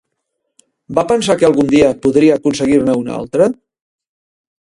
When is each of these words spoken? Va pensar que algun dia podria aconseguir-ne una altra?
Va 0.99 1.03
pensar 1.11 1.35
que 1.41 1.45
algun 1.49 1.69
dia 1.73 1.91
podria 2.05 2.39
aconseguir-ne 2.41 2.97
una 3.03 3.13
altra? 3.19 3.49